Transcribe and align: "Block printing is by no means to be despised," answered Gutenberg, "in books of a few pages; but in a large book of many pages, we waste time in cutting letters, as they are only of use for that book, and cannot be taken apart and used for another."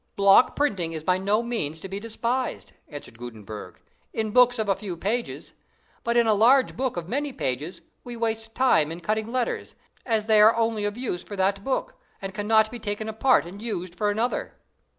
"Block 0.15 0.55
printing 0.55 0.93
is 0.93 1.03
by 1.03 1.19
no 1.19 1.43
means 1.43 1.79
to 1.79 1.87
be 1.87 1.99
despised," 1.99 2.73
answered 2.87 3.19
Gutenberg, 3.19 3.79
"in 4.13 4.31
books 4.31 4.57
of 4.57 4.67
a 4.67 4.75
few 4.75 4.97
pages; 4.97 5.53
but 6.03 6.17
in 6.17 6.25
a 6.25 6.33
large 6.33 6.75
book 6.75 6.97
of 6.97 7.07
many 7.07 7.31
pages, 7.31 7.81
we 8.03 8.17
waste 8.17 8.55
time 8.55 8.91
in 8.91 8.99
cutting 8.99 9.31
letters, 9.31 9.75
as 10.03 10.25
they 10.25 10.41
are 10.41 10.55
only 10.55 10.85
of 10.85 10.97
use 10.97 11.21
for 11.23 11.35
that 11.35 11.63
book, 11.63 11.99
and 12.19 12.33
cannot 12.33 12.71
be 12.71 12.79
taken 12.79 13.07
apart 13.07 13.45
and 13.45 13.61
used 13.61 13.93
for 13.93 14.09
another." 14.09 14.55